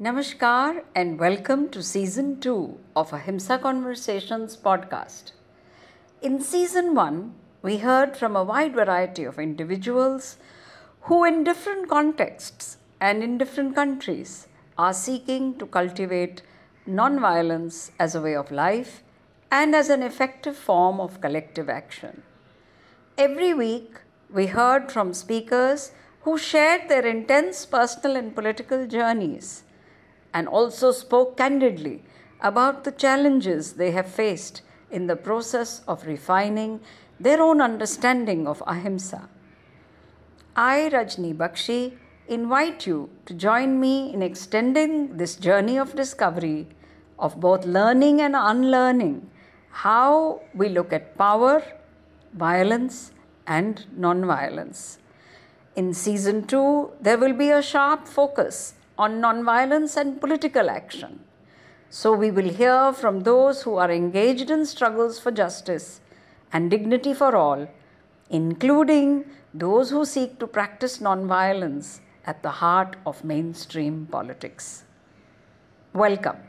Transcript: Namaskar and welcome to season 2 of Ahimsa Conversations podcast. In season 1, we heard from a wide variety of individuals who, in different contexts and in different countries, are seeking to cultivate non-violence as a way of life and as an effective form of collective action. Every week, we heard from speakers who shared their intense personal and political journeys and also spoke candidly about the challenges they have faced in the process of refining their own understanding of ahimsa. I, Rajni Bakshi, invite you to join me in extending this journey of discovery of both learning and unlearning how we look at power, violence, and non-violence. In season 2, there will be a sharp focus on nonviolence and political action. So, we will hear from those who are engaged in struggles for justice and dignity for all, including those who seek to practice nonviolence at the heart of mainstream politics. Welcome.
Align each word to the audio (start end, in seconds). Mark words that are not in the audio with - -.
Namaskar 0.00 0.84
and 0.94 1.18
welcome 1.18 1.68
to 1.70 1.82
season 1.82 2.38
2 2.38 2.78
of 2.94 3.12
Ahimsa 3.12 3.58
Conversations 3.58 4.56
podcast. 4.56 5.32
In 6.22 6.40
season 6.40 6.94
1, 6.94 7.34
we 7.62 7.78
heard 7.78 8.16
from 8.16 8.36
a 8.36 8.44
wide 8.44 8.76
variety 8.76 9.24
of 9.24 9.40
individuals 9.40 10.36
who, 11.00 11.24
in 11.24 11.42
different 11.42 11.88
contexts 11.88 12.76
and 13.00 13.24
in 13.24 13.38
different 13.38 13.74
countries, 13.74 14.46
are 14.78 14.92
seeking 14.92 15.58
to 15.58 15.66
cultivate 15.66 16.42
non-violence 16.86 17.90
as 17.98 18.14
a 18.14 18.22
way 18.22 18.36
of 18.36 18.52
life 18.52 19.02
and 19.50 19.74
as 19.74 19.90
an 19.90 20.04
effective 20.04 20.56
form 20.56 21.00
of 21.00 21.20
collective 21.20 21.68
action. 21.68 22.22
Every 23.26 23.52
week, 23.52 23.96
we 24.32 24.46
heard 24.46 24.92
from 24.92 25.12
speakers 25.12 25.90
who 26.20 26.38
shared 26.38 26.88
their 26.88 27.04
intense 27.04 27.66
personal 27.66 28.16
and 28.16 28.32
political 28.32 28.86
journeys 28.86 29.64
and 30.32 30.48
also 30.48 30.92
spoke 30.92 31.36
candidly 31.36 32.02
about 32.40 32.84
the 32.84 32.92
challenges 32.92 33.74
they 33.74 33.90
have 33.90 34.06
faced 34.06 34.62
in 34.90 35.06
the 35.06 35.16
process 35.16 35.82
of 35.88 36.06
refining 36.06 36.80
their 37.20 37.42
own 37.42 37.60
understanding 37.60 38.46
of 38.46 38.62
ahimsa. 38.66 39.28
I, 40.54 40.90
Rajni 40.92 41.34
Bakshi, 41.36 41.96
invite 42.28 42.86
you 42.86 43.10
to 43.26 43.34
join 43.34 43.80
me 43.80 44.12
in 44.12 44.22
extending 44.22 45.16
this 45.16 45.36
journey 45.36 45.78
of 45.78 45.96
discovery 45.96 46.68
of 47.18 47.40
both 47.40 47.64
learning 47.64 48.20
and 48.20 48.34
unlearning 48.36 49.30
how 49.70 50.40
we 50.54 50.68
look 50.68 50.92
at 50.92 51.16
power, 51.16 51.62
violence, 52.34 53.12
and 53.46 53.86
non-violence. 53.96 54.98
In 55.76 55.94
season 55.94 56.46
2, 56.46 56.92
there 57.00 57.18
will 57.18 57.32
be 57.32 57.50
a 57.50 57.62
sharp 57.62 58.06
focus 58.06 58.74
on 58.98 59.20
nonviolence 59.20 59.96
and 59.96 60.20
political 60.20 60.68
action. 60.68 61.20
So, 61.90 62.12
we 62.12 62.30
will 62.30 62.48
hear 62.48 62.92
from 62.92 63.20
those 63.20 63.62
who 63.62 63.76
are 63.76 63.90
engaged 63.90 64.50
in 64.50 64.66
struggles 64.66 65.18
for 65.18 65.30
justice 65.30 66.00
and 66.52 66.70
dignity 66.70 67.14
for 67.14 67.34
all, 67.34 67.66
including 68.28 69.24
those 69.54 69.88
who 69.90 70.04
seek 70.04 70.38
to 70.40 70.46
practice 70.46 70.98
nonviolence 70.98 72.00
at 72.26 72.42
the 72.42 72.50
heart 72.50 72.96
of 73.06 73.24
mainstream 73.24 74.06
politics. 74.10 74.84
Welcome. 75.94 76.47